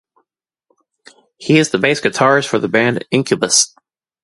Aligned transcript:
He 1.37 1.59
is 1.59 1.69
the 1.69 1.77
bass 1.77 2.01
guitarist 2.01 2.47
for 2.47 2.57
the 2.57 2.67
band 2.67 3.05
Incubus. 3.11 3.75